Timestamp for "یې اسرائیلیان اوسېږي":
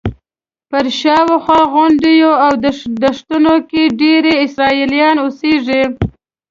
4.37-5.83